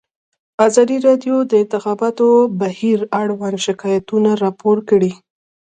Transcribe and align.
ازادي 0.67 0.97
راډیو 1.07 1.35
د 1.43 1.47
د 1.49 1.53
انتخاباتو 1.63 2.27
بهیر 2.61 2.99
اړوند 3.21 3.57
شکایتونه 3.65 4.29
راپور 4.43 4.77
کړي. 4.89 5.11